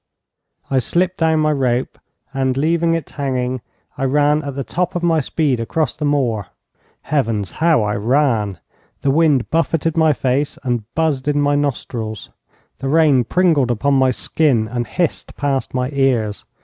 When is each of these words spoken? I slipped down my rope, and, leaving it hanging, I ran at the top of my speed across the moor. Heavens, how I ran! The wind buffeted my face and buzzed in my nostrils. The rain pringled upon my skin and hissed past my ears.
I 0.71 0.79
slipped 0.79 1.17
down 1.19 1.41
my 1.41 1.51
rope, 1.51 1.99
and, 2.33 2.57
leaving 2.57 2.95
it 2.95 3.07
hanging, 3.07 3.61
I 3.99 4.05
ran 4.05 4.41
at 4.41 4.55
the 4.55 4.63
top 4.63 4.95
of 4.95 5.03
my 5.03 5.19
speed 5.19 5.59
across 5.59 5.95
the 5.95 6.05
moor. 6.05 6.47
Heavens, 7.03 7.51
how 7.51 7.83
I 7.83 7.93
ran! 7.93 8.57
The 9.03 9.11
wind 9.11 9.51
buffeted 9.51 9.95
my 9.95 10.13
face 10.13 10.57
and 10.63 10.91
buzzed 10.95 11.27
in 11.27 11.39
my 11.39 11.53
nostrils. 11.53 12.31
The 12.79 12.89
rain 12.89 13.25
pringled 13.25 13.69
upon 13.69 13.93
my 13.93 14.09
skin 14.09 14.67
and 14.67 14.87
hissed 14.87 15.35
past 15.37 15.75
my 15.75 15.91
ears. 15.91 16.45